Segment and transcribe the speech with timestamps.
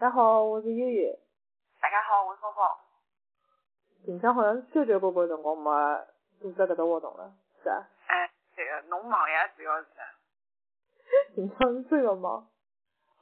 [0.00, 1.18] 大家好，我是悠悠。
[1.78, 2.74] 大家好，我是芳芳。
[4.06, 5.70] 近腔好像交交关关辰光没
[6.40, 7.30] 组织搿只活动了，
[7.62, 7.86] 是啊。
[8.06, 9.88] 哎，对个，侬忙呀，主要是。
[11.36, 12.48] 近腔是真个忙。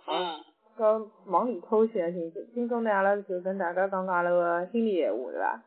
[0.07, 0.39] 嗯。
[0.79, 5.61] 搿忙里偷闲，今朝今朝呢，阿拉就跟大家讲讲阿拉个心里闲话，对伐？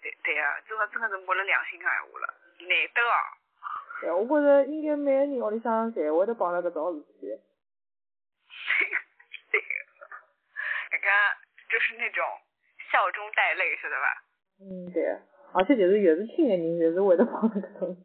[0.00, 3.12] 对对啊，真个真个是摸了良心个闲话了，难得哦。
[4.00, 7.38] 对，我觉着应该每个人屋里向侪会得碰到搿种事体。
[11.68, 12.24] 就是那种
[12.90, 14.22] 笑中带泪，晓得吧？
[14.60, 15.02] 嗯，对。
[15.54, 17.96] 而且就是越是亲的人，越是会得碰到搿种。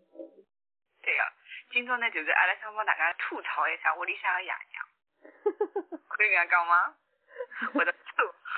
[1.02, 1.23] 对个，
[1.72, 4.86] 今朝呢，就是阿拉想帮大家吐槽一下屋里向个爷娘。
[6.08, 6.94] 可以这样讲吗？
[7.73, 8.00] 我的吐。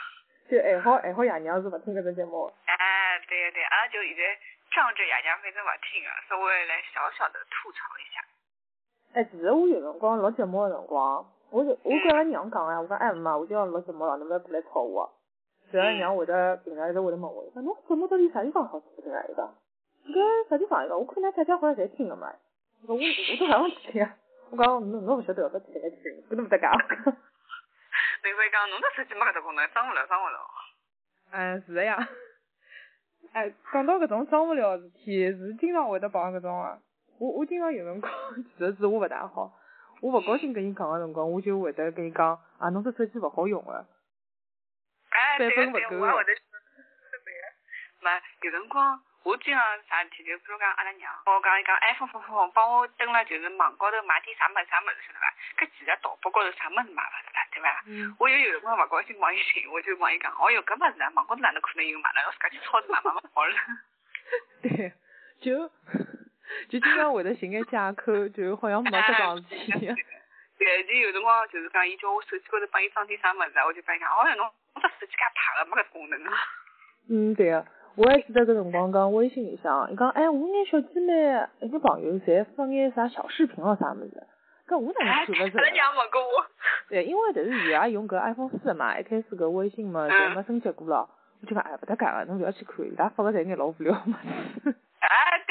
[0.52, 2.52] 就爱好爱好爷娘是勿听搿种节目。
[2.66, 4.38] 哎，对个对，阿拉就现在
[4.72, 8.22] 仗着爷娘反正勿听啊，稍微来小小的吐槽一下。
[9.14, 11.26] 哎，其实我有辰光录节目个辰光。
[11.52, 15.12] 我就我跟阿拉娘讲呀，我讲哎妈，我就要录节目了，侬勿要过来吵我。
[15.72, 19.12] 然后娘会得平常一直会得问我，讲侬节目到底啥地方好听个？
[19.30, 19.56] 伊讲，
[20.08, 20.86] 搿啥地方？
[20.86, 22.32] 一个，我看㑚大家好像侪听个嘛。
[22.88, 24.10] 我讲我我都还没听，
[24.52, 26.72] 我讲侬侬勿晓得要不听来听，搿能勿得讲。
[28.24, 30.40] 另外讲，侬的手机没搿只功能，装勿了，装勿了。
[31.32, 32.08] 嗯，是的呀。
[33.34, 36.80] 哎，讲到搿种装勿了事体，是经常会得碰搿种啊。
[37.20, 38.12] 我我经常有辰光，
[38.58, 39.54] 其实是我勿大好。
[40.02, 43.86] 我勿高兴跟伊讲个辰光，我就会得跟伊讲，啊，侬这手机勿好用个，
[45.38, 46.26] 三分勿够个。
[48.02, 55.30] 嘛，有辰光我经常啥事体，就比如讲阿拉娘，我讲伊讲 iPhone 放放放，帮我登了就是网高头买点啥物事啥物事，晓得伐？
[55.62, 57.84] 搿其实淘宝高头啥物事买勿着啦，对伐？
[57.86, 58.16] 嗯。
[58.18, 63.54] 我又有辰光勿高兴帮伊寻，我就帮伊讲，哦哟，搿物事啊，网高头哪能可能有买呢我自家去超市买买买好了。
[64.66, 64.94] 对，
[65.40, 65.70] 就。
[66.70, 69.96] 就经常会得寻眼借口，就好像没这桩事体。
[70.58, 74.46] 对，就有辰光就是讲，伊叫我手机高头帮伊装点啥物事，我就帮伊讲，哦哟，侬
[74.76, 76.34] 我这手机介怕个，没搿功能啊。
[77.10, 81.12] 嗯，对个，我还记得搿辰光讲微信里向，伊讲，哎，我眼小姐妹
[81.62, 84.22] 一个朋友侪发眼啥小视频咯啥物事，
[84.68, 85.58] 搿我哪能看勿着？
[85.58, 86.46] 阿拉娘问过我。
[86.90, 91.10] 对，因为但是伊也用搿 iPhone 四嘛，一开始搿微信嘛就没升级过咯，
[91.42, 94.12] 我就讲，哎，勿搭界个，侬勿要去看，伊拉发个侪眼老无聊物
[94.62, 94.76] 事。
[95.00, 95.51] 哎，对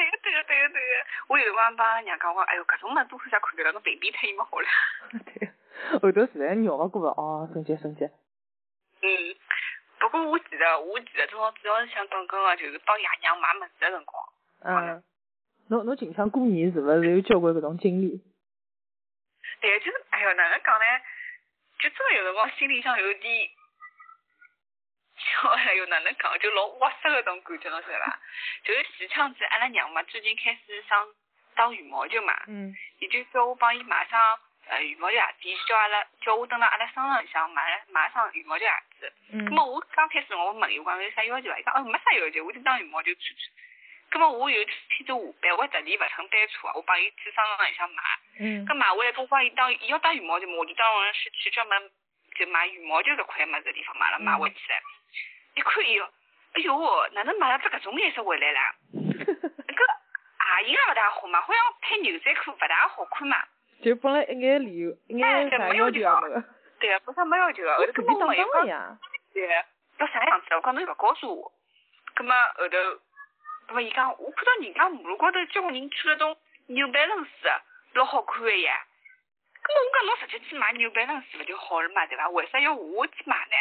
[1.31, 4.67] 我有辰光帮娘讲我，哎哟，搿种物多少想看个了，侬屏蔽脱伊么好了。
[5.23, 5.47] 对，
[6.01, 8.03] 后头实在绕勿过了，哦，升级升级。
[8.03, 9.35] 嗯，
[9.97, 14.29] 不过我记得，我记得主要主要是想讲讲个，就是帮爷娘买物事个辰光。
[14.65, 15.01] 嗯。
[15.69, 18.21] 侬侬近腔过年是勿是有交关搿种经历？
[19.61, 20.85] 对，就是，哎哟，哪能讲呢？
[21.79, 23.49] 就真个有辰光心里向有点。
[25.55, 28.19] 哎哟，哪能讲就老窝塞个种感觉，侬晓得伐？
[28.65, 31.07] 就是前腔子阿拉娘嘛，最近开始想
[31.61, 34.19] 打羽毛球嘛，嗯，伊就叫我帮伊买双
[34.67, 39.13] 呃羽毛球鞋子，叫阿拉叫我蹲辣阿拉商场里向买买双羽毛球鞋子。
[39.31, 39.45] 嗯。
[39.45, 41.59] 咁么我刚开始我问伊，我讲有啥要求伐？
[41.59, 43.45] 伊讲哦没啥要求，我就打羽毛球穿穿。
[44.09, 48.03] 咁么我有天子下班，我特地勿乘班车，我帮伊去商场里向买。
[48.39, 48.65] 嗯。
[48.65, 51.91] 咁买回来，我帮伊打，伊要打羽毛球嘛，我就当是去专门
[52.39, 54.81] 就买羽毛球搿块物事地方买了，买回去了。
[55.53, 56.09] 一看伊哟，
[56.53, 58.73] 哎哟，哪能买了只搿种颜色回来啦？
[60.61, 63.37] 那个鞋型也勿大好嘛，好像配牛仔裤勿大好看嘛。
[63.83, 66.43] 就本来一眼理由，一眼啥要求也没个。
[66.79, 68.99] 对啊，本身没要求个，后头根本没有讲。
[69.33, 69.47] 对，
[69.97, 70.47] 要啥样子？
[70.55, 71.51] 我讲侬勿告诉我。
[72.13, 72.77] 葛末后头，
[73.67, 76.37] 葛末伊讲，我看到人家马路高头交关人穿了种
[76.67, 77.29] 牛仔伦丝，
[77.93, 78.85] 老好看个呀。
[79.63, 82.29] 葛末我讲侬直接去买牛仔伦丝勿就好了嘛，对伐？
[82.29, 83.55] 为啥要我去买呢？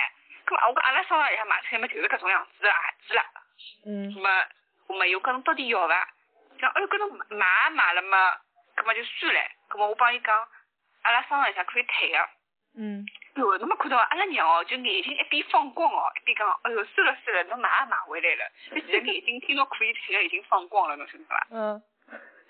[0.51, 2.75] 我讲阿拉商场里向买出来么就是搿种样子个鞋
[3.07, 3.23] 子了。
[3.87, 4.15] 嗯。
[4.15, 4.45] 葛么
[4.89, 6.09] 我没有讲侬到底要伐？
[6.61, 8.33] 讲哎哟，搿侬买买了嘛，
[8.77, 9.41] 搿么就算了。
[9.71, 10.49] 搿么我帮伊讲，
[11.03, 12.29] 阿拉商量一下可以退个。
[12.77, 13.05] 嗯。
[13.37, 18.51] 哟，侬没看到阿拉娘哦，就眼睛一边放光哦，一边讲，哎哟，算了算了，侬买也买回来了。
[18.71, 21.47] 其实眼睛听到可以退个已经放光了，侬晓得伐？
[21.51, 21.83] 嗯。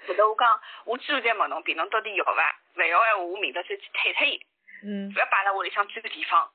[0.09, 2.57] 后头我讲，我最后再问侬，别侬到底要伐？
[2.77, 4.41] 勿要闲话，我明朝再去退脱伊。
[4.85, 5.13] 嗯。
[5.15, 6.51] 勿要摆辣屋里向这个地方。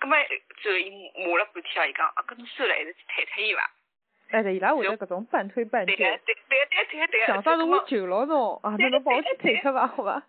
[0.00, 0.16] 咁么，
[0.60, 3.70] 最后伊骂了半天哦，伊讲啊，搿侬算了，还是去退脱伊伐？
[4.30, 5.96] 哎，对，伊拉会得搿种半推半就。
[5.96, 6.34] 对对
[6.68, 7.26] 对对对。
[7.26, 10.22] 想啥子我救了侬，啊，那侬帮我去退脱伐，好伐？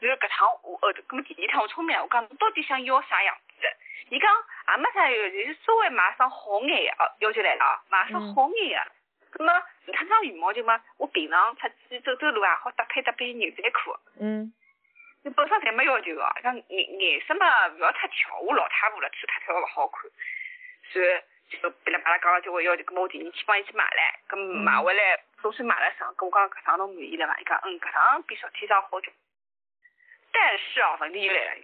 [0.00, 3.66] 然后搿趟我后头，搿么第二趟我聪明了，我讲侬到底想要啥样子？
[4.10, 4.30] 伊讲
[4.68, 8.82] 也没啥要求，就是稍微买双好眼个哦，要求来了哦，买双好眼
[9.30, 9.38] 个。
[9.38, 9.52] 咁么，
[9.86, 13.94] 你看张羽毛球嘛，我平常出去走走路啊，好搭配搭配牛仔裤。
[14.20, 14.52] 嗯。
[15.24, 20.10] 你本身侪没要求个，像颜颜色嘛，勿要太跳，我老太婆了，穿太跳勿好看。
[20.90, 21.06] 所以
[21.50, 27.38] 就噼里啪啦讲了交关要求，咁我第二天帮伊去买唻，咁买回来总算买了双，跟我讲搿双侬满意了伐？
[27.40, 29.12] 伊讲嗯，搿双比昨天双好点。
[30.30, 31.62] 但是哦，问题又来了，伊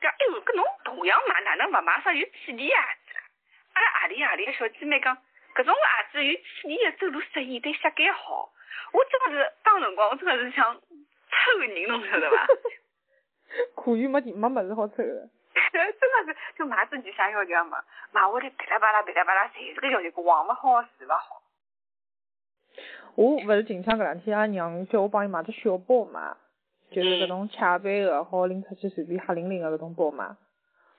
[0.00, 2.74] 讲哎哟，搿侬同样买，哪能勿买双有气垫鞋
[3.06, 3.18] 子？
[3.74, 5.16] 阿拉阿里阿里个小姐妹讲，
[5.54, 8.50] 搿种鞋子有气垫的，走路适宜，对膝盖好。
[8.92, 12.46] 我真个是当辰光，我真个是想抽人，侬晓得伐？
[13.76, 15.28] 可以没地没物事好抽个。
[15.72, 17.82] 真的是，就买自己想要的嘛
[18.12, 21.42] 买，买回来噼里啪啦噼里啪啦，侪是个要求，黄勿好，是勿好。
[23.14, 26.36] 我勿是近腔搿两天，阿娘叫我帮伊买只小包嘛，
[26.90, 30.36] 就是搿种卡背个，好拎出去随便黑淋淋个搿种包嘛。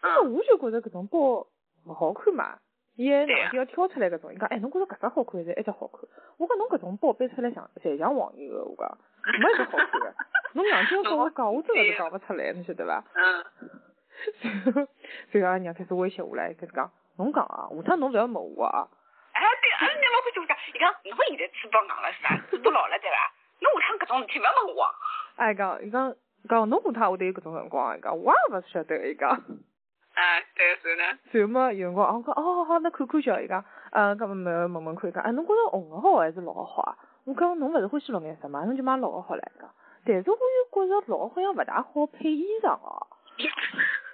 [0.01, 0.33] 嗯。
[0.33, 1.47] 我就觉着搿种包
[1.85, 2.59] 勿好看嘛，
[2.95, 6.01] 伊还硬劲要挑出来搿种，伊讲，哎，侬觉着搿只好看还是埃只好看？
[6.37, 8.97] 我讲侬搿种包背出来像，侪像黄牛个，我讲，
[9.39, 10.13] 没一只好看个。
[10.53, 13.03] 侬硬劲要跟我讲，我真个是讲勿出来，侬晓得伐？
[13.13, 13.78] 嗯。
[14.41, 14.87] 然后，
[15.31, 18.87] 然后阿娘开始威胁我唻，开始讲，侬讲啊，下趟侬勿要骂我啊。
[19.33, 22.35] 哎，对，阿拉娘老欢喜我讲，伊讲侬现在嘴巴硬了是伐？
[22.49, 23.17] 嘴巴老了对伐？
[23.61, 24.95] 侬下趟搿种事体勿要骂我。
[25.35, 26.15] 哎，讲，伊讲，
[26.47, 29.29] 讲侬下趟会得有搿种辰光，伊讲，我也勿晓得，伊讲。
[29.31, 30.21] 啊，
[30.55, 31.03] 对，是呢。
[31.31, 36.97] 然后嘛，有辰光，我讲，哦，好，那看看叫，伊讲，呃，搿么问问问看，伊讲，哎，侬觉着红个好还是绿个好啊？
[37.25, 39.69] 我讲，侬勿是欢喜绿颜色嘛，侬就买绿个好唻，讲。
[40.05, 43.07] 但是我又觉着绿好像勿大好配衣裳哦。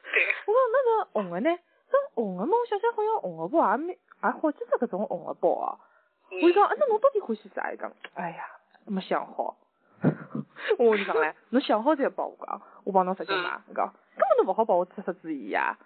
[0.45, 1.49] 我讲那个红的呢？
[1.49, 5.77] 搿红的嘛，我想想好像红的包也没也好几只搿种红的包啊。
[6.31, 7.71] 我就讲，那侬到底欢喜啥？
[7.71, 8.43] 伊讲，哎呀，
[8.85, 9.57] 没想好。
[10.77, 13.59] 我就讲嘞，侬想好再帮我讲，我帮侬直接买。
[13.69, 15.77] 伊讲，根本都勿好帮我出出主意呀。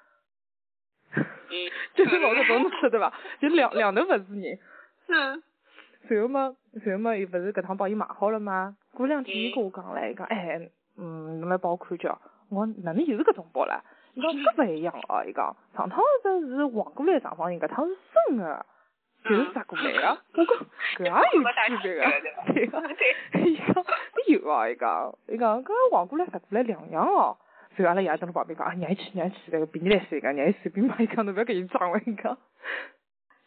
[1.96, 3.14] 就是老搿种侬晓得伐？
[3.42, 4.60] 就两两头勿是人。
[5.08, 5.44] 嗯。
[6.08, 8.78] 然后嘛，然后嘛，又勿是搿趟帮伊买好了吗？
[8.94, 12.20] 过两天伊跟我讲唻，伊讲，哎，嗯，侬来帮我看叫。
[12.50, 13.80] 我哪能又是搿种包唻？
[14.19, 18.66] 伊讲搿勿一样哦，伊讲上趟子是黄过来上方形，搿趟是生个，
[19.24, 20.21] 就是折过来个。
[20.33, 20.57] 我讲
[20.98, 22.77] 搿也有区别个，对个。
[23.50, 23.86] 伊讲
[24.27, 27.38] 有哦，伊讲伊讲搿黄过来折过来两样哦。
[27.75, 32.38] 所以阿拉爷蹲辣旁边讲，啊，让伊去，让伊去，个比你来让伊随便买，伊讲侬勿要跟伊装了，伊讲。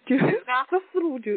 [0.07, 0.17] 就
[0.71, 1.31] 这思路就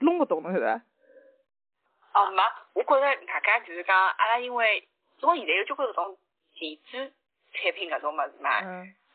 [0.00, 2.20] 弄勿懂，了晓得伐？
[2.20, 2.42] 哦，没，
[2.74, 4.86] 我觉着大家就是讲，阿拉因为
[5.18, 6.16] 从现在有交关搿种
[6.58, 7.12] 电子
[7.52, 8.50] 产品搿种物事嘛，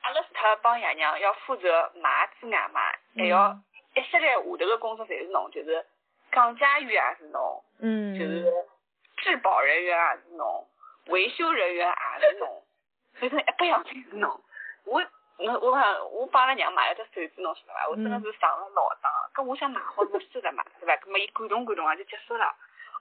[0.01, 2.81] 阿拉除脱帮爷娘要负责买之外嘛，
[3.15, 3.57] 还要
[3.95, 5.85] 一系列下头个工作侪是侬，就是
[6.31, 7.63] 讲解员也是侬，
[8.17, 8.45] 就是
[9.17, 10.67] 质保人员也是侬，
[11.07, 11.87] 维修人员
[12.21, 12.63] 也是侬，
[13.19, 14.29] 反正一百样侪是侬。
[14.85, 15.03] 我
[15.39, 17.87] 我我讲我帮阿拉娘买了只手机，侬晓得伐？
[17.89, 20.95] 我真的是上了脑当，搿我想买好是收了嘛，对伐？
[20.97, 22.45] 搿么伊感动感动也就结束了。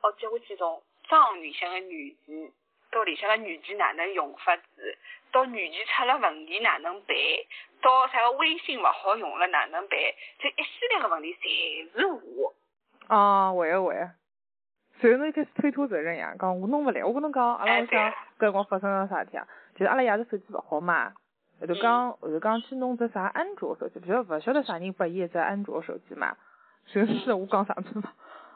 [0.03, 2.53] 哦，接下去从装里向个软件，
[2.91, 4.63] 到里向个软件哪能用法子，
[5.33, 7.17] 到软件出了问题哪能办，
[7.83, 9.99] 到啥个微信勿好用了哪能办，
[10.39, 12.55] 这一系列个问题侪是我。
[13.09, 14.11] 啊，会个会个。
[14.99, 19.47] 随后侬开始推脱责任呀，讲我弄勿来，我跟侬讲，阿拉屋里向搿辰光发生了啥事体啊？
[19.75, 21.13] 就是阿拉爷是手机勿好嘛，
[21.61, 26.37] 后头讲后头讲去弄只啥安卓手机，不晓勿晓得啥人拨伊一只安卓手机嘛？
[26.87, 28.13] 随后是我讲啥子嘛？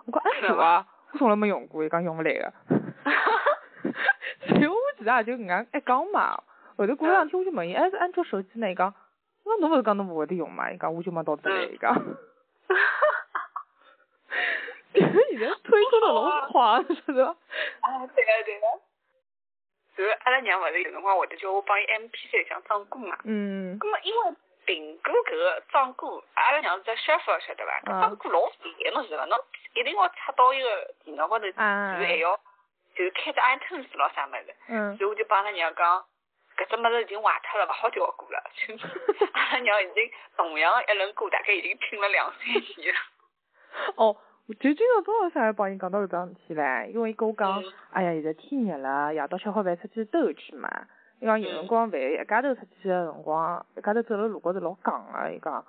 [0.06, 0.86] 我讲安卓啊。
[1.12, 2.52] 我从来没用过，伊讲用勿来个。
[4.60, 6.42] 然后我其实也就搿样一讲嘛，
[6.76, 8.70] 后头过两天我就问伊，哎是安卓手机呢？
[8.70, 8.94] 伊讲，
[9.44, 10.70] 那侬勿是讲侬勿会得用嘛？
[10.70, 11.94] 伊讲我就没到得来，伊讲。
[11.94, 12.74] 哈哈
[13.32, 13.40] 哈！
[13.42, 13.62] 哈
[14.92, 17.36] 现在推脱得老快，是吧？
[17.80, 18.66] 啊，对个对个。
[19.96, 23.18] 然后阿拉娘勿是有辰光会得叫我帮伊 M P 三上装歌嘛？
[23.24, 23.78] 嗯。
[23.78, 24.22] 咁么因为
[24.66, 27.80] 苹果搿个装歌，阿拉娘是在 Shuffle 晓得伐？
[27.84, 29.24] 装歌老烦侬晓得伐？
[29.26, 29.38] 侬。
[29.74, 30.68] 一定要插到一个
[31.04, 32.40] 电脑高头，然后还要
[33.00, 34.52] 就是开着 iTunes 咯啥么子，
[34.98, 36.04] 所以我就帮阿拉娘讲，
[36.54, 38.44] 搿只么子已经坏脱了，勿好调歌了。
[39.32, 40.04] 阿拉娘已经
[40.36, 43.00] 同样一轮歌，大概已经听了两三年了。
[43.96, 44.14] 哦，
[44.60, 50.68] 就今朝早浪向帮伊讲到搿桩事体唻，因为伊跟我讲，哎呀，现在天热了，夜到吃好饭出去兜一圈嘛。
[51.20, 55.64] 伊讲有辰光饭一一家头出去个辰光，一家头走辣路高头老戆个，伊讲，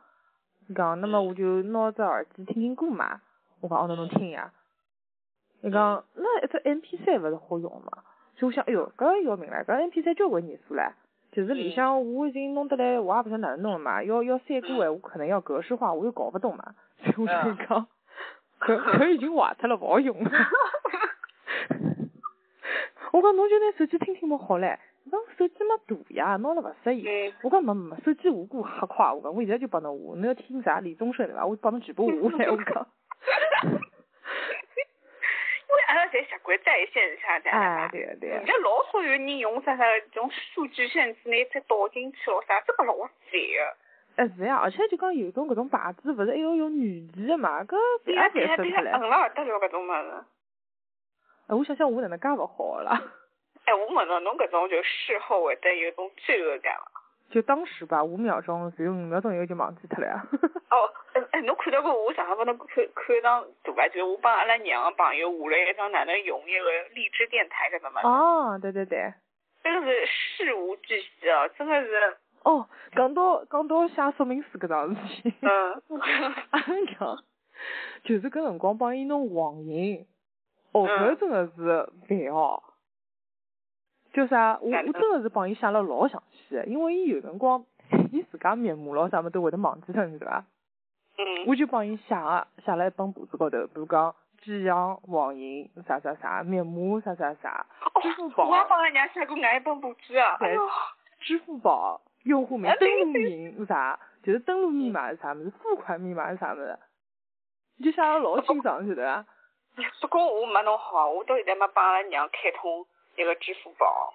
[0.68, 3.22] 伊讲，那么我就拿只耳机听听歌嘛。
[3.62, 4.52] 我讲哦，那侬听呀。
[5.62, 8.04] 伊讲那一只 M P 三勿是好用嘛？
[8.36, 10.92] 就我想，哎哟，搿要命了，搿 M P 三交关年数唻。
[11.32, 14.04] 就是里向我已经弄得来，我也勿晓得哪能弄了嘛。
[14.04, 16.76] 要要删歌闲话，可能要格式化，我又搞勿懂嘛。
[16.98, 17.88] 所以我就讲，
[18.60, 20.32] 搿搿已经坏脱了，勿好用了。
[23.14, 24.78] 我讲侬就拿手机听听么好唻。
[25.04, 27.34] 侬手机么大呀，拿了勿适意。
[27.44, 31.46] 我讲没没，手机下歌瞎快，我讲我现在就帮侬下，侬要听啥李宗盛对伐？
[31.46, 32.88] 我帮侬全部下来，我讲。
[35.72, 38.36] 因为阿拉侪习惯在线下载嘛，对个对个。
[38.38, 43.78] 现在老少有人用啥啥这种数据线之内再导进去咯啥，这个老烦个。
[44.18, 48.92] 哎是呀，而且就讲有种搿种牌子，勿是还要用软件嘛，搿也太生出来。
[48.92, 50.26] 嗯了得了搿种物事。
[51.48, 53.02] 哎，我想想我哪能介勿好啦？
[53.66, 56.91] 哎，我问侬，侬搿种就事后会得有种罪恶感伐？
[57.32, 60.22] 就当时吧，五秒钟，只有五秒钟以后就忘记脱了呀。
[60.70, 60.78] 哦，
[61.14, 63.88] 哎哎，侬看到过我上海帮侬看看一张图吧？
[63.88, 68.02] 就是我帮阿拉娘个朋友画了一张哪能用一个荔枝电台，晓得吗？
[68.04, 69.14] 哦，对对对。
[69.64, 72.18] 真个是事无巨细哦，真的是。
[72.44, 75.34] 哦，讲到讲到写说明书搿桩事体。
[75.42, 76.00] 嗯。
[76.52, 77.24] 阿拉娘，
[78.04, 80.06] 就是搿辰光帮伊弄网银，
[80.74, 82.62] 哦，搿真的是烦哦。
[84.14, 87.64] 就啥，我我真的是帮伊写了老详细的，因为伊有辰光，
[88.12, 90.44] 伊自家密码咯啥么都会得忘记脱，是伐？
[91.18, 91.46] 嗯。
[91.48, 97.66] 我就帮伊写个，写了一本簿子高头，比如讲寄养、网银啥啥啥，密码啥啥啥，
[98.02, 98.50] 支付宝。
[98.50, 100.38] 我也帮阿娘写过俺一本簿子啊。
[100.40, 100.58] 对。
[101.22, 103.98] 支付宝用户名、登录名是啥？
[104.24, 105.52] 就是登录密码是啥么子？
[105.52, 106.78] 付款密码是啥么子？
[107.78, 109.26] 你就写了老清爽，晓得伐？
[110.02, 112.86] 不过我没弄好，我到现在没帮阿拉娘开通。
[113.16, 114.14] 一个支付宝，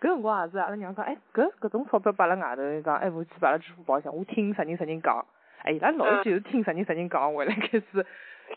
[0.00, 5.26] 搿辰光也是，阿拉娘讲，哎，搿搿种钞票摆辣外头，讲，哎，我去摆辣支付宝上，我听啥人啥人讲，
[5.64, 8.06] 哎，伊拉老就是听啥人啥人讲，回来开始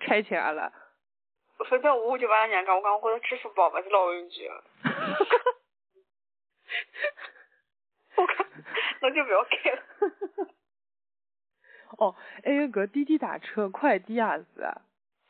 [0.01, 0.71] 开钱阿拉。
[1.69, 4.51] 反 正我就把阿拉娘讲，我讲我觉着支付宝勿是老安全。
[8.15, 8.45] 我讲，
[9.01, 9.81] 那就不要开了。
[11.97, 14.63] 哦，还有搿滴滴打车、快递也是。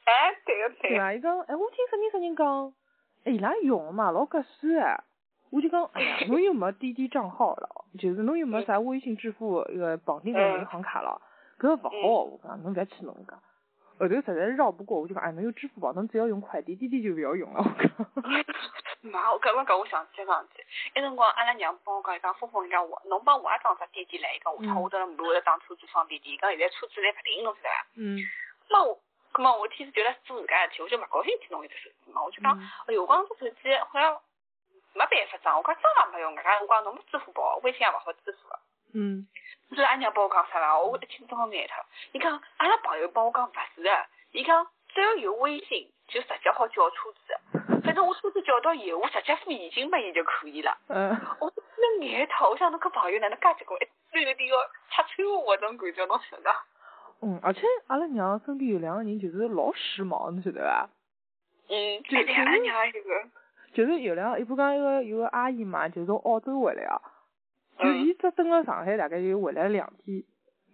[0.06, 0.90] 哎，对个对。
[0.90, 1.14] 对伐？
[1.14, 2.74] 伊讲，哎，我听啥人啥人讲。
[3.24, 5.03] 哎，伊拉用嘛老合算哎，
[5.50, 11.22] 我就讲，哎呀，侬又没滴滴账号了，就是侬又没啥微信支付一个绑定个银行卡了，
[11.60, 13.34] 搿个勿好，我讲侬覅去弄搿，
[14.00, 18.34] 后头实在是绕不过，我就讲，哎，侬有支付宝，侬只要用快递，滴滴就勿要用了，我讲。
[19.12, 20.63] 妈，我刚刚讲我想起桩事体，
[20.96, 27.88] 那辰光阿拉娘帮我讲，伊讲峰峰，伊讲我，侬帮我也装只滴滴来，伊讲下趟我到马路打车子放滴滴，伊讲现在车子侪勿停，侬晓得伐？
[27.96, 28.20] 嗯。
[28.70, 28.98] 那我。
[29.34, 34.22] 咁么我天是觉得做自家事体，我就勿高兴去弄一只手机嘛，我就讲，哎哟，我讲这手机好像
[34.94, 38.38] 没办法装，我讲装也没用，外加我讲侬没支付宝，微信也勿好支付。
[38.94, 39.28] 嗯。
[39.74, 40.78] 所以阿娘帮我讲啥啦？
[40.78, 41.84] 我一听都好眼脱。
[42.12, 50.78] 伊讲阿拉朋友帮我讲勿是的，伊讲只要有微信就直接好叫车子，反正我车子叫到以后，我直接付现金拨伊就可以了。
[50.90, 51.10] 嗯。
[51.40, 54.58] 我那眼头，我想侬个朋友哪能介结棍，一有点要
[54.92, 56.56] 拆穿我，搿种感觉侬晓得？
[57.24, 60.89] 嗯，而且阿拉娘身边有两个人，就是老时髦，你晓得伐？
[61.70, 63.30] 嗯，就阿拉娘有个，
[63.74, 67.01] 就是有两，一部讲一个有个阿姨嘛，就从澳洲回来啊，
[67.80, 70.24] 就伊只等了上海大概就回来了两天，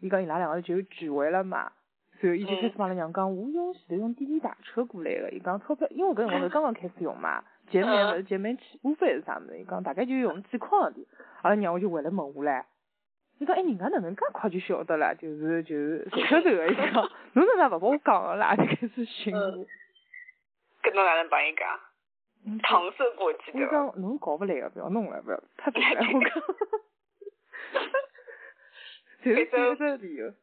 [0.01, 1.71] 伊讲伊拉两个就聚会了嘛，
[2.19, 11.05] 然后伊就开始帮阿拉娘讲，我用前头用滴滴打车过来个，伊讲钞票，因为搿辰光是刚刚开始用嘛， 见面勿是见面起步费是啥物事，伊讲大概就用几块钿，
[11.43, 12.63] 阿拉娘我就回来问我唻。
[13.39, 15.15] 你讲哎，人家哪能介快就晓得了？
[15.15, 16.67] 就是就是谁晓得个？
[16.67, 18.53] 伊讲，侬哪能勿帮我讲个啦？
[18.57, 19.65] 就开始寻我。
[20.81, 21.79] 跟侬哪能帮伊讲？
[22.61, 23.59] 搪塞过去的。
[23.61, 25.99] 我讲侬搞勿来个，不要弄了，不要太多了。
[26.13, 26.33] 我讲。
[29.23, 30.33] 就是这个理由。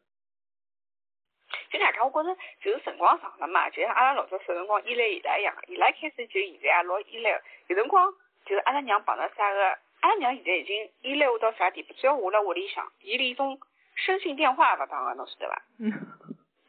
[1.70, 7.42] 就大家我觉着就是辰光长了嘛，就像阿拉老早小辰光依赖伊拉一样，伊拉开始就现在也老依赖。
[7.66, 8.10] 有辰光
[8.46, 9.78] 就是阿拉娘碰到啥个。
[10.06, 11.92] 阿拉娘现在已经依赖我到啥地步？
[11.94, 13.58] 只要我辣屋里向，伊连一种
[13.96, 15.62] 声讯电话勿打个，侬晓得伐？
[15.80, 15.92] 嗯。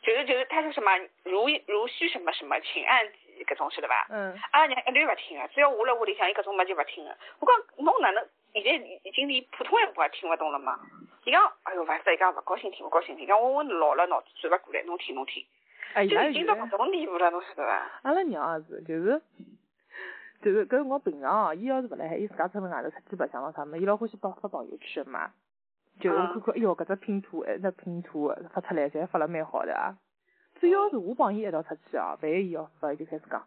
[0.02, 0.90] 就是就是，他说什么
[1.24, 3.06] 如如需什么什么，请按
[3.38, 4.08] 几搿种晓得伐？
[4.10, 4.36] 嗯。
[4.50, 7.16] 阿拉娘一律勿听个，只要我辣屋里向，伊搿种物就勿听个。
[7.40, 8.72] 我讲侬哪能现在
[9.04, 10.80] 已经连普通闲话也听勿懂了嘛？
[11.24, 15.46] 伊讲哎哟，勿是伊讲勿高兴听勿高兴听，讲我我老了脑子转勿过来，侬听侬听。
[15.94, 18.02] 哎就已经到搿种地步了，侬晓得伐？
[18.02, 19.22] 阿拉娘也是，就是。
[20.48, 25.32] 就是搿辰光平常哦，伊要是勿辣海，伊自家出门外头出去白相了啥么，伊老欢喜发发朋友圈嘛。
[26.00, 29.98] 就我看看，哎哟，搿只拼图，哎，那拼图发出来，侪发了蛮好的啊。
[30.56, 33.44] 只要是我帮伊一道出去哦，万一伊要发，伊就开始讲，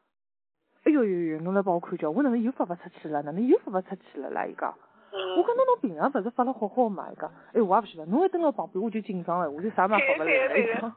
[0.85, 3.23] 哎哟哟哟，侬来帮我看叫，我哪能又发勿出去了？
[3.23, 4.45] 哪能又发勿出去了啦？
[4.45, 4.75] 伊讲，
[5.11, 7.09] 我讲侬侬平常勿是发了好好嘛？
[7.11, 10.95] 伊讲，哎，我也勿晓得，侬一蹲辣旁边我就紧张了，我就啥嘛发勿来了。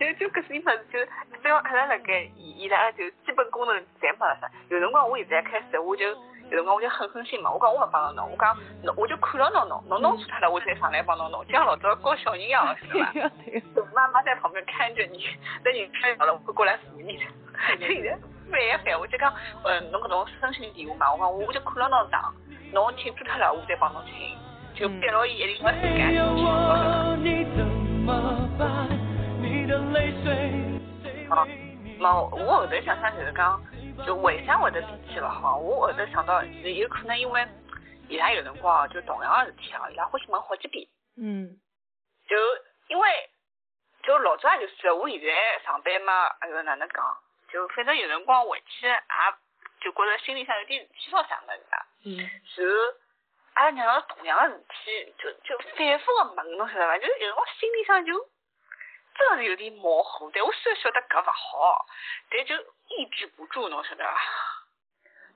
[0.00, 4.50] 就就搿些物事，就只要阿拉辣盖伊伊拉就基本功能侪没了啥。
[4.70, 6.16] 有辰光我现在开始，我就有
[6.56, 13.12] 辰光我就狠狠心嘛，我讲我勿帮侬弄，我讲侬我就看牢侬弄，侬弄错脱了我再上来帮侬弄，就像老早教小人一样，是吧？
[13.94, 15.22] 妈妈在旁边看着你，
[15.62, 17.24] 等你看好了我会过来扶你的。
[17.78, 18.18] 就现在
[18.50, 19.30] 烦也烦，我就讲，
[19.64, 22.32] 嗯，侬搿种声信电话嘛，我讲我就看牢侬打，
[22.72, 24.34] 侬听错脱了我再帮侬听，
[24.74, 26.14] 就逼牢伊一定个时间
[29.70, 31.30] 去。
[31.30, 31.46] 哦，
[31.98, 33.62] 冇，我后头想想就是讲，
[34.04, 35.58] 就为啥会得脾气勿好？
[35.58, 37.46] 我后头想到，有可能因为
[38.08, 40.88] 伊拉有辰光就同样个事体啊，伊拉欢喜问好几遍。
[41.16, 41.56] 嗯。
[42.26, 42.36] 就
[42.88, 43.30] 因为
[44.02, 47.16] 就老早也就算，我现在上班嘛，哎呦哪能讲？
[47.52, 48.96] 就反正有辰光回去也
[49.80, 51.86] 就觉着心里向有点事体要想的，是吧？
[52.04, 52.16] 嗯。
[52.16, 52.28] 然
[52.66, 52.74] 后
[53.54, 56.98] 阿拉娘同样个事体，就就反复个问，侬晓得伐？
[56.98, 58.12] 就有辰光心里向就
[59.20, 60.30] 真个是有点模糊。
[60.32, 61.86] 但我虽然晓得搿勿好，
[62.30, 62.56] 但就
[62.88, 64.16] 抑制不住，侬晓得伐？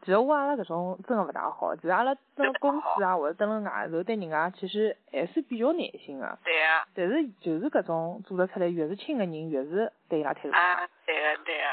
[0.01, 6.39] 其实我阿拉搿种真个勿大好，其实阿拉蹲辣公司啊，或者蹲辣外头对人家其实还是比较耐心个。
[6.45, 6.87] 对啊。
[6.95, 11.65] 但是就是搿种做得出来越是亲个人，越是对伊拉态度啊，对个对个。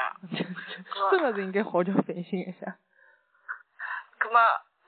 [1.12, 2.76] 真个是应该好叫反省一下。
[4.18, 4.40] 葛末，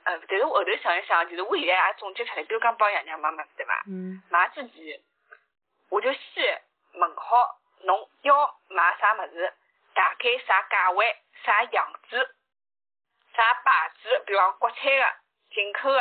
[0.05, 3.83] 呃，但是我后头想一想，就是我现在也总结出来，比如讲帮爷娘买物事对伐？
[3.89, 4.23] 嗯。
[4.31, 5.01] 买之前，
[5.91, 6.63] 我就先
[6.95, 9.53] 问好侬要买啥物事，
[9.95, 12.35] 大概啥价位，啥样子。
[13.35, 14.23] 啥牌子？
[14.27, 15.07] 比方国产的、
[15.51, 16.01] 进口的，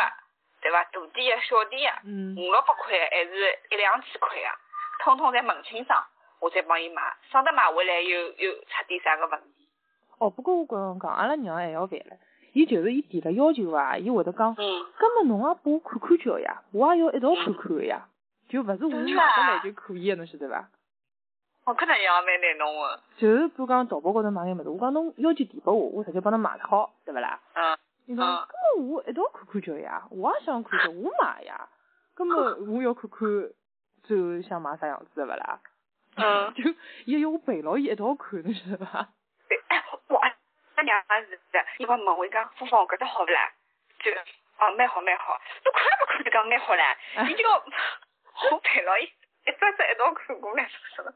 [0.61, 0.83] 对伐？
[0.83, 4.49] 大点的、小点的，五六百块还是一两千块的，
[5.03, 6.05] 通通侪问清爽，
[6.39, 9.67] 我再帮伊买，省得买回来又又出点啥个问题。
[10.19, 12.17] 哦，不过我跟侬讲，阿拉娘还要烦唻，
[12.53, 18.07] 伊就是伊提了要求啊，伊会得讲，嗯，根本侬也拨我看看叫呀，我也要一道看看个呀，
[18.47, 20.69] 就勿是我买得来就可以个，侬晓得伐？
[21.65, 22.99] 我搿能样蛮难弄个。
[23.17, 27.39] 就是比如讲淘宝高头买眼物事，我讲侬要求提拨我，我直接帮侬买好，对勿啦？
[27.53, 27.77] 嗯。
[28.05, 31.69] 你讲，根本我一道看看叫呀，我也想看看，我买呀，
[32.15, 33.19] 根本我要看看
[34.03, 35.59] 最后想买啥样子的勿啦？
[36.17, 36.53] 嗯。
[36.55, 36.63] 就
[37.05, 39.07] 伊要我陪牢伊一道看，侬晓得伐？
[39.47, 43.49] 对，哎，我阿娘也是的，伊帮问我讲，芳芳搿只好勿啦？
[44.03, 44.11] 就，
[44.59, 47.47] 哦，蛮好蛮好，都看不看就讲蛮好唻，伊就
[48.51, 51.15] 我陪牢伊一只只一道看过来，是不是？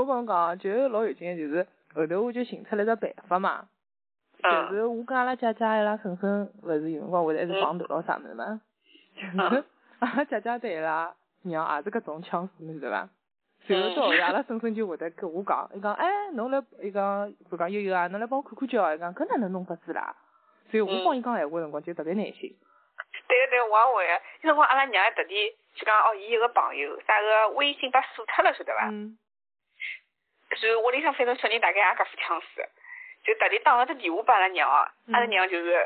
[0.00, 3.66] 我跟侬讲，就老有劲，就是后头我就寻出来只办法嘛，
[4.42, 8.60] 就是我跟阿拉姐姐伊拉婶婶，勿是有辰光会得一直碰头咯啥物事嘛，
[9.14, 9.64] 就是
[10.00, 13.08] 阿拉姐姐对伊拉娘也是搿种腔势，侬晓得伐？
[13.66, 20.16] 然后到后头阿拉婶婶就会得跟我讲，伊讲哎，侬来，伊讲，比如讲悠悠啊，侬来帮我看看叫，伊讲搿哪能弄法子啦？
[20.70, 22.56] 所以我帮伊讲闲话辰光就特别耐心。
[23.28, 25.34] 对个对，我也会，有辰光阿拉娘还特地
[25.74, 28.90] 就讲哦，伊有个朋友，啥个微信把锁脱了，晓得伐？
[30.60, 32.68] 然后屋里向反正小人大概也搿副腔势，
[33.24, 35.80] 就特地打了只电话拨阿拉娘，阿拉娘就是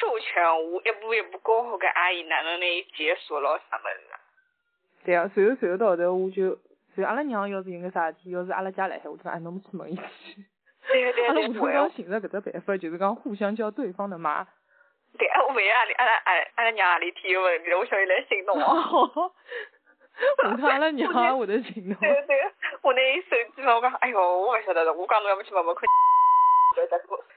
[0.00, 5.04] 授权我一步一步教好搿阿姨哪能来解锁咯啥物事。
[5.04, 6.58] 对啊，随后随后到后头我就，
[6.94, 10.02] 随后阿拉娘要是有眼啥事体，要是阿拉家来海，我就讲哎，侬们去问伊去。
[10.88, 11.26] 对对对。
[11.26, 14.46] 阿拉下头讲寻着搿只办法，就是讲互相叫对方的妈。
[15.18, 19.32] 对啊，我万一阿里阿拉阿阿拉娘阿里天有问题，我晓得来寻侬哦。
[20.44, 21.98] 问他阿拉娘啊，我的心动。
[22.00, 22.52] 对对，
[22.82, 25.84] 我那手机嘛，我讲，哎哟，我勿晓得了，我讲侬要么去问问看。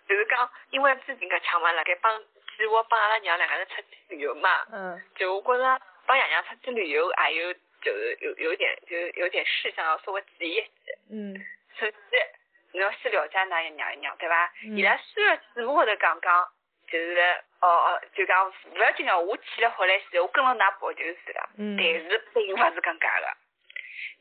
[0.08, 2.20] 就是讲，因为最近搿腔嘛，辣盖帮
[2.58, 4.66] 计划帮阿拉娘两个人出去旅游嘛。
[4.72, 5.02] 嗯。
[5.16, 10.68] 就我觉着帮爷娘出去旅游，还有就是有有点就是有点事项要稍微注意一些。
[11.12, 11.36] 嗯。
[11.78, 11.94] 首先，
[12.74, 14.52] 你要先了解㑚爷娘一娘，对伐？
[14.76, 16.48] 伊拉虽然嘴巴高头讲讲，
[16.92, 17.16] 就是
[17.62, 21.50] 哦哦，就讲勿要紧个，我去了好来事，我跟牢㑚跑就是了。
[21.58, 21.78] 嗯。
[21.78, 23.28] 但是并勿是搿介个，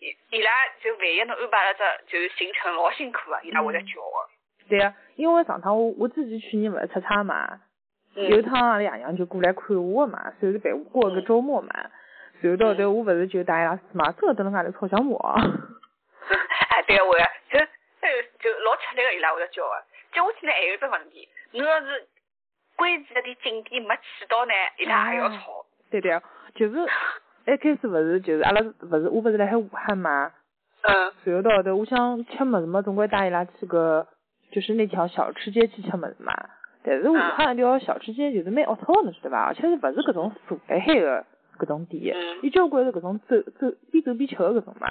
[0.00, 0.50] 伊伊拉
[0.82, 4.68] 就万一侬安排了只就是行程老辛苦个，伊拉会得叫个。
[4.68, 7.60] 对啊，因为上趟我我自己去年勿是出差嘛，
[8.14, 11.72] 有趟阿拉爷娘就过来看我个嘛，算是陪我过个周末嘛。
[12.40, 15.16] 然后到后头我勿是就带伊拉去嘛，真个蹲辣外头吵相骂。
[16.70, 17.18] 哎，对个，会
[17.50, 19.82] 就就就老吃力个，伊拉会得叫个。
[20.12, 22.06] 接下去呢还有只问题，侬要是
[22.78, 25.66] 关键个点景点没去到呢，伊拉还要吵。
[25.90, 26.18] 对对，
[26.54, 26.78] 就是
[27.46, 30.32] 一开始勿是就是阿拉勿是我勿是辣海武汉嘛。
[30.82, 31.12] 嗯。
[31.24, 34.06] 随后到后头我想吃么子嘛，总归带伊拉去个。
[34.50, 36.32] 就是那条小吃街去吃么子嘛，
[36.82, 39.44] 但是武汉那条小吃街就是蛮龌龊的，晓得伐？
[39.44, 41.26] 而且是勿是搿种坐辣海个
[41.58, 44.88] 搿种店，伊交关是搿种走走边走边吃个搿种嘛。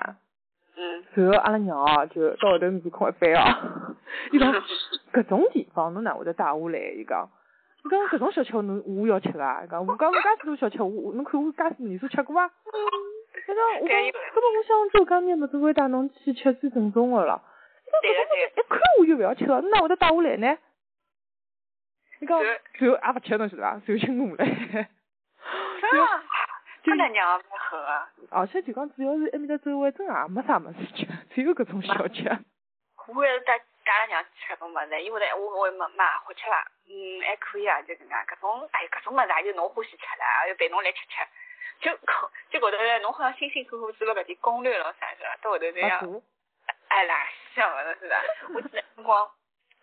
[0.75, 1.03] 嗯。
[1.15, 3.95] 然后阿拉娘哦，就到后头面孔一翻哦，
[4.31, 4.53] 伊讲
[5.11, 6.77] 搿种地方侬哪会得带我来？
[6.77, 7.27] 伊讲，
[7.87, 9.63] 伊讲搿种小吃侬我要吃啊！
[9.63, 12.51] 伊讲我讲我介许多小吃，我侬看我介许多年数吃过啊。
[12.67, 17.41] 伊讲我讲，搿么我想做干面么子会带侬去吃最正宗的了。
[17.87, 20.57] 一看我就勿要吃了，那会得带我来呢？
[22.19, 22.37] 你讲，
[22.77, 23.79] 最后也勿吃侬晓得伐？
[23.85, 24.45] 最后请我来。
[24.45, 24.77] 是
[25.97, 26.23] 啊，
[26.83, 28.11] 就那娘蛮好啊。
[28.31, 32.37] 而且就讲主要是埃面搭周围真也没啥物事吃，只有搿种小吃。
[33.07, 36.69] 我也是带带阿拉娘去吃搿种物事，因为呢，我我妈妈好吃伐？
[36.89, 41.15] 嗯，还可以啊，就搿能介，搿种哎，搿种物事也就侬欢喜吃了，又陪侬来吃吃，
[41.79, 41.97] 就
[42.51, 45.37] 就觉得侬好像辛辛苦苦做了搿点攻略了啥是伐？
[45.41, 46.21] 到后头这样。
[46.89, 48.21] 哎啦，笑了是吧？
[48.53, 49.31] 我记得辰光，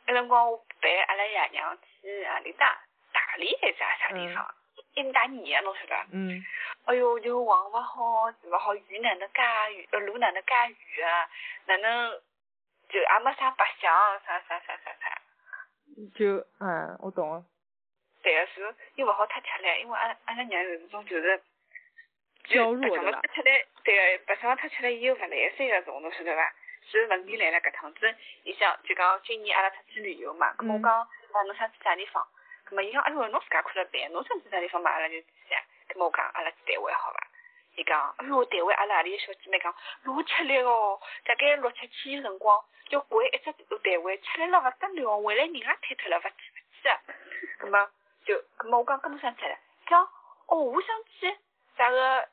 [0.07, 2.79] 那辰光我陪阿拉爷娘去阿里搭
[3.12, 4.55] 大理还是啥啥地方？
[4.95, 5.97] 一大年侬晓得？
[6.12, 6.45] 嗯。
[6.87, 9.43] 哎哟，就往勿好，住勿好，雨哪能介
[9.75, 11.29] 雨，呃，路哪能介雨啊？
[11.67, 12.21] 哪能
[12.94, 13.92] 就也没啥白相，
[14.24, 15.20] 啥啥啥啥啥。
[16.14, 17.44] 就，嗯，我懂了。
[18.22, 21.37] 对个，是又勿好太吃力，因为阿拉阿拉娘有这种就是，
[22.44, 23.50] 白相了弱的啦太吃力，
[23.83, 26.54] 对个，白相了太吃力伊又勿来三个种，侬晓得伐？
[26.83, 32.24] 所以问题来了搿趟子，伊想就讲今年阿拉出去旅游嘛，咾我嗯讲啊侬想去啥地方？
[32.70, 35.57] 咾么伊讲哎哟侬自家看了办，侬想去啥地方嘛阿拉就去噻。
[35.88, 37.26] 咁么我讲阿拉去台湾好伐？
[37.77, 47.01] 伊讲哎哟台湾阿拉阿里个小姐妹讲老吃力哦，大概六七天辰光要掼一只台湾，吃力了勿得了，回来人也瘫脱了，勿去勿去啊。
[47.61, 47.91] 咁么
[48.25, 49.57] 就咁么我讲搿侬想去了？
[49.87, 50.09] 讲
[50.47, 51.37] 哦我想去
[51.77, 52.29] 啥个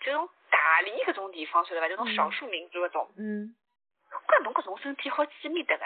[0.00, 1.88] 就种大理搿种地方晓得伐？
[1.88, 3.10] 就种少数民族搿种。
[3.16, 3.54] 嗯，
[4.10, 5.84] 我讲侬搿种身体好去面搭个，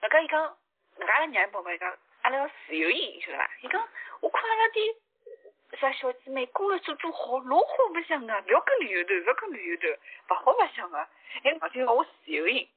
[0.00, 0.56] 人家伊讲，
[0.96, 3.50] 人家阿拉娘宝宝伊讲，阿拉要自由行，晓得伐？
[3.62, 3.88] 伊讲，
[4.20, 4.94] 我看阿拉点
[5.80, 9.92] 啥小姐妹攻略做做好，老好白相个，勿要跟旅游团，勿要跟旅游团，
[10.30, 10.98] 勿好白相个。
[10.98, 12.68] 哎而且我自由行，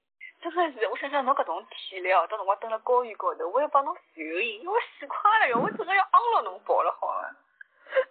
[0.41, 7.35] 真个是，我想想侬搿种体力哦，到辰光蹲辣高原高头，我要帮侬自由行，我死快了哟，我真个要昂牢侬跑了好伐？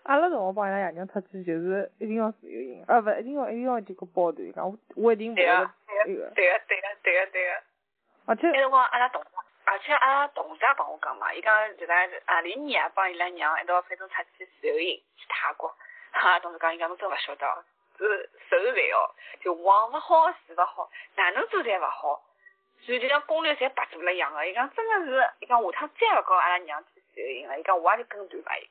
[0.05, 5.71] 阿拉辰光帮伊拉爷娘出去就是一定要自由行，啊勿一定要一定要这个包团，讲我我一定勿会对个，得
[6.05, 7.63] 对个，那个，对个，对个，对个，对个。
[8.27, 9.29] 而且那辰光阿拉同事，
[9.71, 15.73] 而且阿拉同事也帮我讲嘛，伊讲就讲阿里年啊，帮伊拉娘一道反正出去自由行去泰国，
[16.11, 17.63] 哈， 同事讲伊讲侬真勿晓得哦，
[17.97, 18.05] 这
[18.51, 19.09] 受罪哦，
[19.41, 22.21] 就往勿好，住勿好，哪能做侪勿好，
[22.81, 28.69] 所以就像攻略侪白做了一样个，伊讲真个是，伊讲下趟再勿跟阿拉娘去自由行了，伊讲我也就跟团伐伊。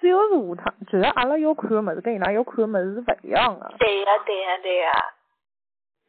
[0.00, 4.92] 主要是下趟，就是阿拉要看个物事跟伊拉要看个物事是勿一样个，对呀、对呀、对呀、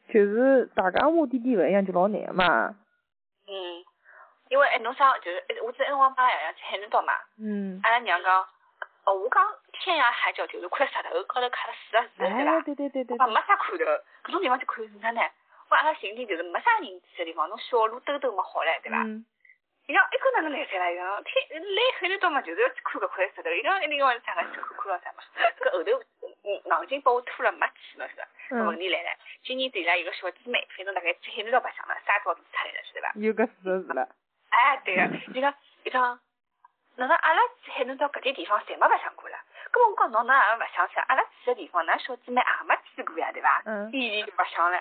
[0.10, 2.76] 就是大家目的地勿一样就老难嘛。
[3.46, 3.84] 嗯，
[4.54, 7.14] 因为哎侬想就是，我记得那辰光帮爷爷去海南岛嘛。
[7.42, 8.48] 嗯，阿拉娘讲，
[9.04, 12.62] 哦，我讲天涯海角就是块石头高头刻了四个字，对哎，伐？
[12.62, 13.84] 对对对对我讲没啥看头，
[14.24, 15.22] 搿种地方去看是啥呢？
[15.72, 18.98] 我阿拉寻点就是没啥人去的地方，侬小路兜兜么好唻，对伐？
[19.02, 19.26] 嗯，
[19.88, 20.88] 伊讲一个哪能来塞啦？
[20.92, 23.50] 伊讲天来海南岛嘛，就是要去看搿块石头。
[23.50, 25.24] 伊讲一定要啥个去看看了啥嘛？
[25.58, 25.90] 搿后头
[26.46, 28.30] 嗯硬劲把我拖了没去，侬晓得伐？
[28.56, 29.10] 搿问嗯，题来了，
[29.44, 33.12] 今年伊拉有个小姊妹，反正大概去海南岛白相了，啥招都出来了，晓得伐？
[33.16, 34.08] 有个四个字了。
[34.54, 35.02] 哎，对个，
[35.34, 36.20] 伊讲伊讲，
[36.96, 39.40] 哪能阿拉去海南岛搿点地方侪没白相过啦？
[39.74, 41.00] 搿么我讲侬哪也白相去？
[41.08, 43.62] 阿拉去个地方，㑚小姐妹也没去过呀，对伐？
[43.66, 44.78] 嗯，伊就白相了。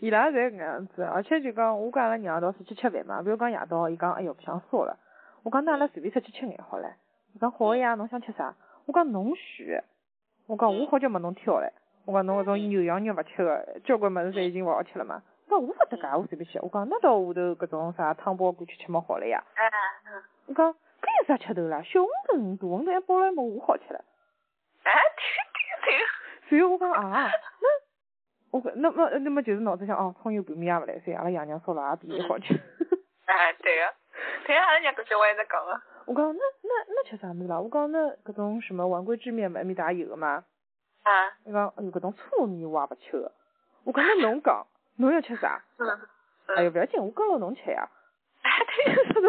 [0.00, 4.98] 伊拉侪搿样子，而且就讲我跟阿拉娘一道出去吃饭嘛，比如讲夜到，伊讲哎哟不想烧了，
[5.44, 6.90] 我讲那阿拉随便出去吃眼好唻。
[7.34, 8.54] 伊讲好个呀，侬想吃啥？
[8.86, 9.84] 我讲侬选，
[10.46, 11.70] 我讲我好久没侬挑唻。
[12.06, 15.22] 我讲侬搿种牛羊肉勿吃个，交关物事侪已经勿好吃了嘛。
[15.46, 16.58] 伊讲我勿搭界，我随便吃。
[16.60, 19.42] 我讲那到下头搿种啥汤包过去吃么好了呀。
[19.54, 21.80] 嗯，我讲搿有啥吃头啦？
[21.82, 24.04] 小馄饨、大馄饨还包了么我好吃了。
[24.82, 25.22] 哎，对
[25.70, 26.04] 个对个。
[26.48, 27.30] 所以我讲啊，
[27.62, 27.68] 那
[28.50, 32.52] 我讲那么那么就是脑子想哦，葱油拌面也勿来塞，阿拉爷娘烧腊也比伊好吃。
[33.26, 33.94] 哎，对个。
[34.46, 35.80] 对个，阿拉娘搿些我一直讲个。
[36.06, 37.60] 我讲那那那吃啥物事啦？
[37.60, 40.44] 我讲那搿种什么丸龟之面嘛，埃面搭也有个嘛。
[41.04, 43.30] 啊，伊讲哎哟搿种粗面我也勿吃个。
[43.84, 45.62] 我讲那侬讲侬要吃啥？
[45.78, 46.08] 嗯。
[46.56, 47.88] 哎哟勿要紧，我跟牢侬吃呀。
[48.42, 48.98] 哎，对呀。
[49.12, 49.28] 是的？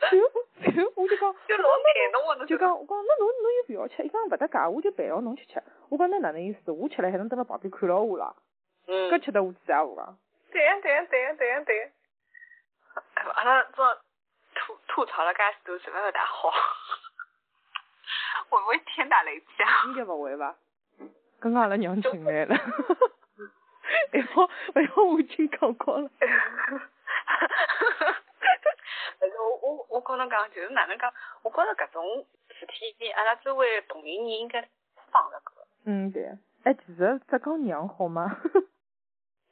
[0.00, 0.28] 然后
[0.60, 5.62] 然后我就讲，就老难弄个，侬就讲我讲那侬侬又勿要吃，伊讲勿搭界，我就陪牢侬去吃。
[5.90, 6.72] 我讲那哪能意思？
[6.72, 8.34] 我吃了还能蹲辣旁边看牢我啦？
[8.86, 9.10] 嗯。
[9.10, 9.84] 搿吃得下去啊？
[9.84, 10.18] 我讲。
[10.50, 11.90] 对呀对呀对呀对呀对个。
[13.14, 14.00] 哎呦，阿拉这
[14.54, 16.50] 吐吐槽了介许多，实在勿大好。
[18.48, 19.84] 会不会天打雷劈啊？
[19.86, 20.56] 应该勿会吧？
[21.38, 22.56] 刚刚阿拉娘进 来了，
[24.36, 26.10] 我已经讲光了。
[29.20, 31.12] 但是我我我跟侬讲，就是哪能讲？
[31.42, 34.66] 我觉着搿种事体，阿拉周围同龄人应该
[35.10, 35.52] 放了个，
[35.84, 36.24] 嗯，对。
[36.64, 38.36] 哎，其实浙江娘好吗？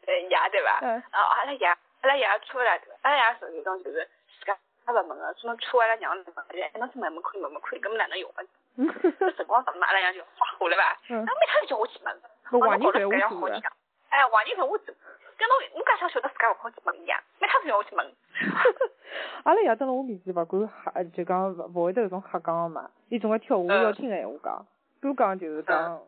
[0.07, 0.79] 呃， 爷对伐？
[0.83, 4.09] 嗯啊，阿拉爷，阿拉爷出来，阿拉爷属于一种就是
[4.41, 8.43] 自家勿问个，什么出阿拉娘问个，哎，侬去问问看，问问看，搿么哪能用法？
[8.77, 10.99] 嗯，搿辰光怎么阿拉娘就发火了伐？
[11.11, 12.21] 嗯那每趟就叫我去问，
[12.53, 13.61] 我陪我做的搿样好人。
[13.61, 13.73] 家，
[14.09, 14.95] 哎，坏人陪我做，
[15.37, 18.07] 跟侬侬介想晓得自家勿好去问伊呀，每趟就叫我去问。
[19.45, 22.91] 阿拉爷蹲辣我面前勿敢瞎，就讲勿勿会得搿种瞎讲个嘛。
[23.09, 24.67] 伊总归挑我嗯要听个闲话讲，
[25.01, 26.01] 多讲就是讲，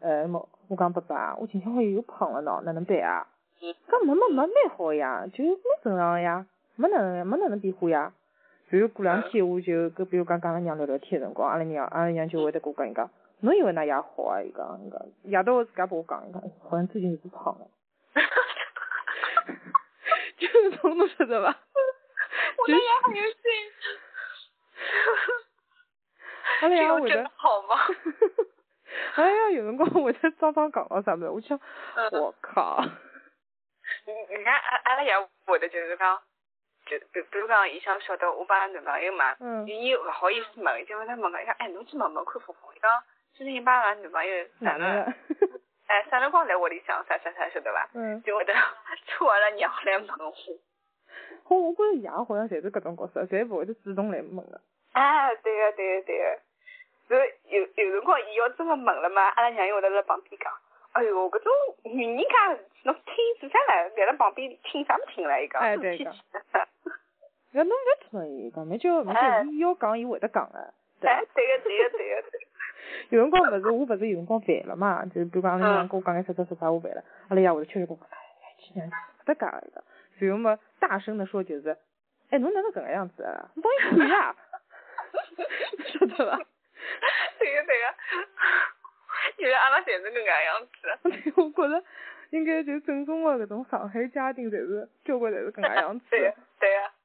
[0.00, 3.26] 呃，么我讲爸爸，我今天好像又胖了喏，哪能办啊？
[3.62, 8.12] 嗯搿没没没蛮好呀，就蛮正常个呀，没哪能没哪能变化呀。
[8.68, 13.10] 然后过两天我就跟比如讲跟阿拉娘聊聊天个辰光，阿拉娘阿拉娘就会得跟我讲伊讲，
[13.42, 14.42] 侬以为㑚爷好啊？
[14.42, 17.66] 伊讲伊讲夜到自家帮我讲伊讲， 好像最近有点胖了。
[20.36, 21.56] 就是从侬晓得伐？
[22.58, 23.42] 我的牙很有劲。
[26.60, 27.76] 阿拉这爷会得好吗？
[29.14, 31.60] 阿拉爷有辰光会得装装讲咾啥物事，我想，
[31.94, 32.82] 嗯我靠，
[34.04, 35.14] 你你看阿阿拉爷
[35.46, 36.20] 会的就是讲，
[36.86, 42.90] 就比比如讲，伊想晓得我帮男朋友嘛，嗯，伊勿好意思问，就问他问个，伊讲，哎，侬去问问看风风，伊讲，
[43.34, 45.14] 最近帮俺女朋友哪能了？
[45.86, 47.88] 哎，啥辰光来屋里向，啥啥啥，晓得伐？
[47.94, 50.32] 嗯，就会得叫阿拉娘来问我。
[51.44, 54.60] 好，我觉着爷好像侪是搿种角色，侪勿会得主动来问个。
[54.92, 56.38] 哎，对个对个对个。
[57.08, 60.52] 是有有辰光，伊要真个问了嘛，阿拉娘又会得辣旁边讲，
[60.92, 63.90] 哎哟，搿种女人家侬听做啥了？
[63.96, 65.42] 在辣旁边听啥么听来？
[65.42, 66.04] 伊讲，哎对个。
[66.04, 70.58] 搿侬勿错伊讲，没叫没叫伊要讲，伊会得讲个。
[71.02, 72.22] 哎，对个对个对个。
[73.10, 79.84] 有辰光勿是我勿是有辰光烦了嘛，就比如讲阿拉娘跟我讲眼啥啥啥啥我烦了，阿拉爷会得确实跟我讲，哎，去娘勿得讲个。
[80.18, 81.76] 然后么大声的说就是，
[82.28, 83.50] 哎，侬哪能搿个样子啊？
[83.54, 84.36] 侬帮伊看 呀，
[85.86, 86.38] 晓得伐？
[87.38, 87.84] 对个对个，
[89.38, 91.32] 因为阿拉侪是搿个样子。
[91.40, 91.84] 我觉着
[92.30, 96.04] 应该就正宗的搿种上海家庭，侪是交关侪是搿个样子。
[96.10, 96.99] 对个对个。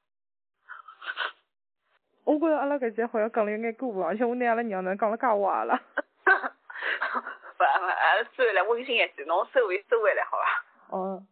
[2.25, 5.79] 我觉着阿拉搿节好像讲了有眼过分，而且我拿阿拉娘能讲了介歪了。
[6.25, 10.97] 勿勿，阿拉收回来温馨一点，侬收回收回来好伐？
[10.97, 11.23] 哦。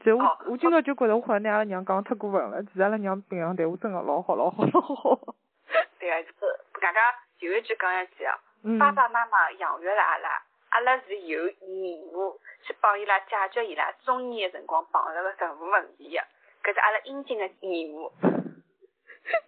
[0.00, 5.18] 就我我今朝就觉着我好像拿阿拉娘讲太过分了，其实阿拉娘平常对我真个老好老好老好。
[5.98, 6.36] 对啊，就是
[6.80, 8.38] 大家有一句讲一句啊，
[8.78, 16.22] 爸爸妈妈养育了阿拉，阿拉是有义务去帮伊拉解决伊拉中年的辰光碰着个任何问题的，
[16.62, 18.10] 搿是阿拉应尽的义务。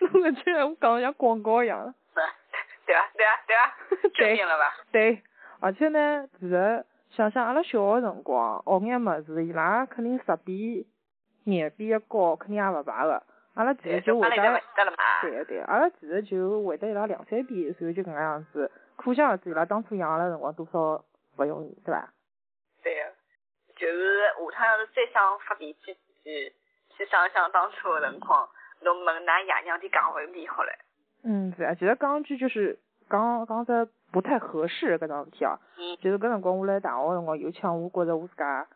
[0.00, 1.94] 侬搿句闲话讲得像广告一样。
[2.86, 3.76] 对啊对啊对啊，
[4.14, 4.74] 救命了吧？
[4.90, 5.22] 对，
[5.60, 10.86] 而且呢，其实想想阿拉小个辰光学眼物事，伊拉肯定十比
[11.44, 13.22] 廿比个高，肯定也勿排个。
[13.54, 14.36] 阿拉其实就会得，
[15.22, 18.70] 对个对个，阿拉其实就会得伊拉两三遍，然后就搿能样子。
[18.96, 21.04] 可想而知，伊拉当初养阿拉辰光多少
[21.36, 22.12] 勿容易，对伐？
[22.82, 23.12] 对个，
[23.76, 26.52] 就是下趟要是再想发脾气去
[26.96, 28.48] 去想想当初个辰光，
[28.82, 30.70] 侬问㑚爷娘点讲问题好了。
[31.22, 35.58] 嗯，对啊，其实讲句就是讲讲只不太合适搿桩事体哦。
[35.78, 35.96] 嗯。
[35.98, 38.66] 就是搿辰光我来大学辰光，尤其像我觉着我自家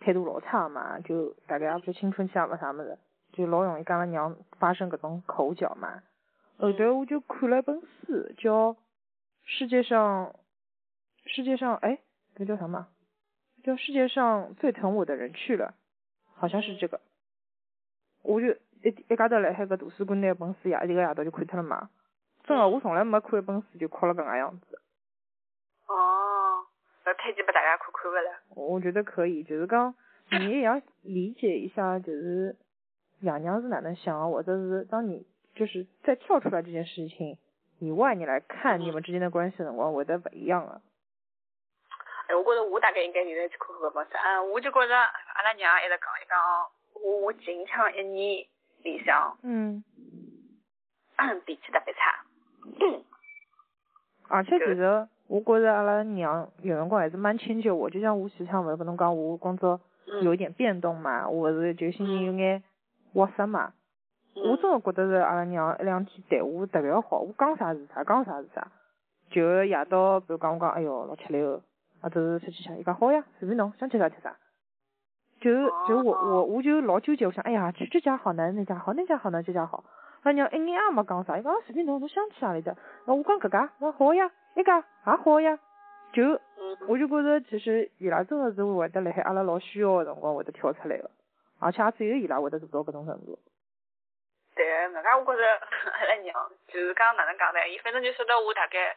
[0.00, 2.98] 态度老差嘛，就大概也不青春期也勿啥物事。
[3.32, 6.02] 就老容易跟阿拉娘发生搿种口角嘛。
[6.58, 8.74] 后头我就看了一本书，叫
[9.44, 10.34] 《世界上
[11.24, 11.98] 世界上哎，
[12.36, 12.88] 那叫啥嘛？
[13.64, 15.68] 叫《世界上最疼我的人去了》，
[16.34, 17.00] 好像是这个。
[18.22, 21.90] 我就一一家头辣海搿图书馆拿本书夜一个夜到就看脱了嘛。
[22.44, 24.80] 真个，我从来没看一本书就哭了搿能样子。
[25.86, 26.66] 哦，
[27.04, 28.40] 那推荐拨大家看看勿啦？
[28.54, 29.94] 我觉得可以，就是讲
[30.30, 32.56] 你也要理解一下，就是。
[33.22, 34.26] 爷娘是哪能想啊？
[34.26, 37.38] 或者是当你就是再跳出来这件事情
[37.78, 40.82] 以外，你来看你们之间的关系的辰光，会得不一样啊。
[42.26, 44.10] 哎，我觉着我大概应该现在去看看搿本书。
[44.24, 46.36] 嗯，我就觉着阿拉娘一直讲一讲，
[46.94, 48.44] 我我近腔一年
[48.82, 49.82] 里向，嗯，
[51.46, 52.24] 脾气特别差。
[54.28, 59.80] 而且其实我觉着阿拉娘有辰光还是蛮迁就我，就像我前腔勿是跟侬讲，我工作
[60.22, 62.62] 有一点变动嘛，我是就心情有眼。
[63.14, 63.74] 窝塞嘛，
[64.34, 68.68] 我真的觉得是阿拉娘一两天对我特别好，我讲啥是啥，讲啥是啥。
[69.30, 71.60] 就夜到，比如讲我讲，哎哟老吃力哦，
[72.00, 74.34] 啊，走出去吃，伊讲好呀，随便侬想吃啥吃啥。
[75.42, 75.50] 就
[75.88, 79.82] 就我我我就老纠结，我想，哎呀，这这家好呢，那家好，那家好呢，这家好。
[80.22, 82.76] 阿拉娘一眼也没讲啥，伊讲随便侬，侬想去哪里的。
[83.06, 85.58] 那我讲搿家，那好呀，一家也好呀。
[86.12, 86.38] 就
[86.86, 91.10] 我就觉着，其实伊拉真的是会得辣海阿拉老需要个辰光会得跳出来个。
[91.58, 93.36] 而且也只有伊拉会得做到搿种程度。
[94.54, 95.42] 对，搿家我觉着
[95.90, 96.32] 阿拉娘
[96.68, 97.58] 就是讲哪能讲呢？
[97.68, 98.94] 伊反正就晓得我大概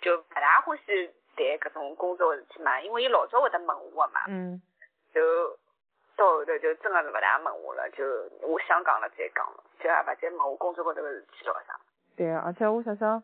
[0.00, 4.20] 就勿大欢喜谈搿种工作个事体嘛，因为伊老早会得问我个嘛。
[4.28, 4.62] 嗯。
[5.12, 5.20] 就
[6.52, 8.04] 头就真个是勿大问我了，就
[8.46, 11.78] 我想讲了再讲了，就也勿再问我工作高头个事体咯啥。
[12.16, 13.22] 对啊，而且我想想，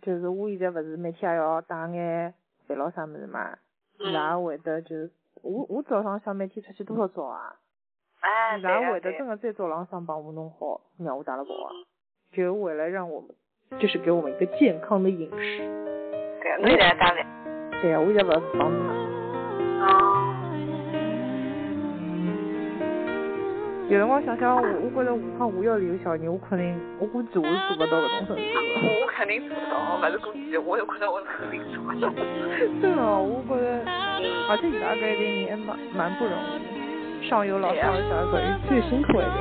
[0.00, 2.32] 就是我现在勿是每天也要打眼
[2.66, 3.58] 饭咯啥物事嘛，
[3.98, 5.10] 伊拉会得就是
[5.42, 7.56] 我我早上想每天出去多少早啊？
[8.20, 11.70] 哎，然后会得真的在走廊上帮我弄好，让我打了包啊，
[12.32, 13.30] 就为了让我们，
[13.80, 15.58] 就是给我们一个健康的饮食。
[16.40, 17.22] 对啊，你现在打的？
[17.80, 19.17] 对啊，我现在不是帮你
[23.88, 28.42] 有辰光想想，我我觉着下趟我要是有小人，我肯定，我估计我是做不到搿种程度。
[29.00, 32.12] 我肯定做不到，勿是估计，我有可能我肯定做不到。
[32.84, 33.88] 真的，我觉着，
[34.52, 37.26] 而且伊拉搿一代人还蛮蛮不容易。
[37.26, 39.40] 上有老下有小，属于最辛苦一点。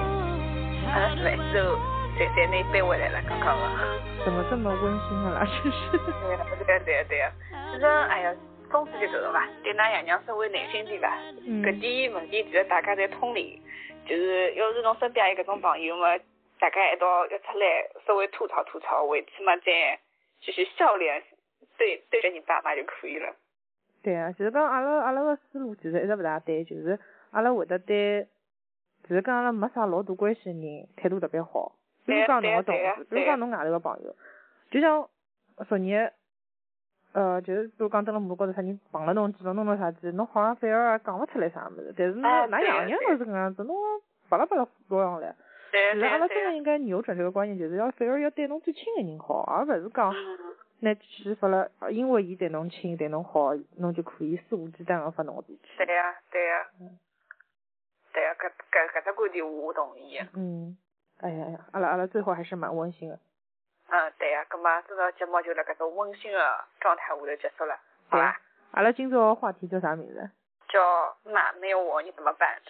[0.96, 1.76] 啊，是，就
[2.16, 3.68] 在在那背回来了，刚刚个。
[4.24, 5.44] 怎么这么温馨啊？
[5.44, 5.92] 真是。
[5.92, 6.08] 对
[6.40, 7.28] 啊，对啊，对啊，对啊。
[7.52, 8.32] 反正哎呀，
[8.69, 11.17] 总之就这种吧，对㑚爷娘稍微耐心点吧。
[11.45, 11.63] 嗯。
[11.63, 13.62] 搿点问题其实大家侪通理，
[14.06, 16.17] 就是要是侬身边有搿种朋友嘛，
[16.60, 19.99] 大家一道要出来稍微吐槽吐槽，回去嘛再
[20.41, 21.23] 就是笑脸
[21.77, 23.34] 对对着你爸妈就可以了。
[24.03, 26.99] 对啊，其实讲阿拉阿拉个思路其实一直勿大对，就是
[27.32, 28.27] 阿拉会得对，
[29.03, 31.73] 其实跟阿拉没啥老大关系个人态度特别好。
[32.06, 34.15] 比如讲侬个同事，比如讲侬外头个朋友，
[34.71, 35.10] 就像
[35.67, 36.12] 昨日，
[37.13, 43.76] 呃，就是比如讲蹲了马路高头啥人碰了侬记牢侬了啥子，侬好像反而讲勿出来啥物事，但是侬㑚样样都是搿样子，侬
[44.30, 45.36] 巴拉巴拉说上来。
[45.72, 50.13] 其实阿拉真的应该扭转这个观念，就是要反而要对侬最亲的人好，而勿是讲。
[50.80, 55.62] 那去发了，因为伊对侬亲，对侬好，侬就可以肆无忌惮个发侬个脾气。
[55.78, 56.67] 对呀，对呀。
[56.80, 57.00] 嗯。
[58.13, 60.20] 对呀，搿搿搿只观点我同意。
[60.36, 60.78] 嗯。
[61.20, 63.20] 哎呀呀，阿拉阿拉最后还是蛮温馨的。
[63.89, 67.78] 嗯，对呀，葛末今朝节目就辣搿种温馨的状态下头结束了，
[68.10, 68.39] 好伐？
[68.71, 70.30] 阿拉今朝话题叫啥名字？
[70.67, 72.62] 叫妈没有我你怎么办？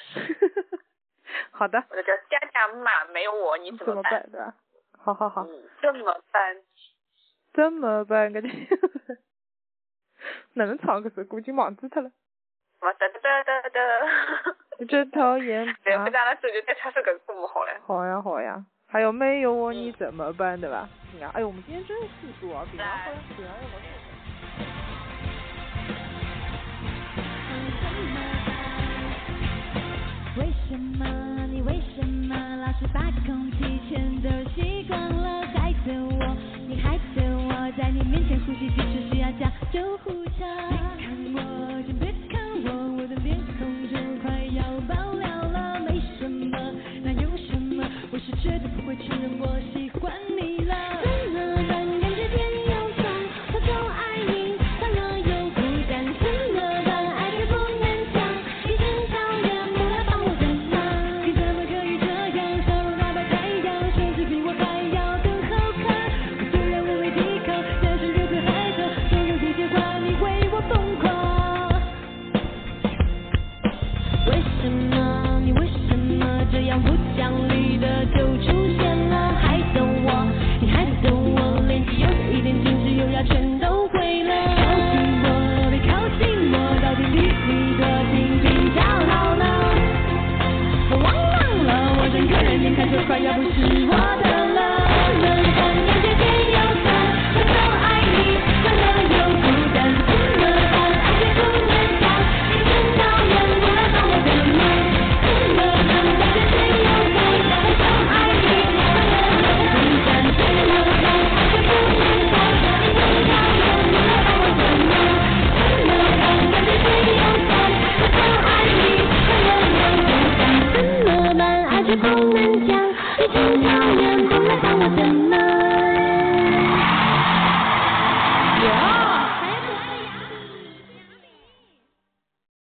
[1.52, 1.84] 好的。
[1.90, 4.30] 我叫家家妈没有我你怎么办？
[4.32, 4.54] 对吧？
[4.98, 5.42] 好好好。
[5.50, 6.58] 嗯，怎么办？
[7.54, 8.32] 怎么办？
[8.32, 8.48] 搿就
[10.54, 12.12] 哪能唱搿首估计忘记脱了。
[12.82, 13.80] 我哒哒哒哒哒。
[14.88, 15.66] 真讨厌。
[15.84, 17.76] 对，不讲了，这就再唱首搿歌么好嘞。
[17.88, 20.58] 好呀好呀，还有没有我你怎么办？
[20.60, 20.88] 对吧？
[21.34, 22.08] 哎呦，我们今天真是
[22.40, 23.76] 速度啊，比方说比方要我。
[30.38, 31.06] 为什么
[31.52, 33.58] 你为什么老是把空气
[33.90, 40.46] 全都吸光了，害得我，你害得我在你面前呼吸只是需要叫救护车。